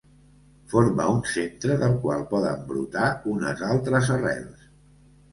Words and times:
Forma 0.69 1.03
un 1.17 1.17
centre 1.33 1.75
del 1.83 1.93
qual 2.05 2.23
poden 2.31 2.63
brotar 2.71 3.11
unes 3.33 3.61
altres 3.67 4.09
arrels. 4.15 4.65